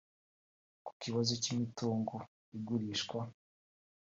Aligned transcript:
Ku 0.85 0.91
kibazo 1.01 1.33
cy’imitungo 1.43 2.15
igurishwa 2.57 3.19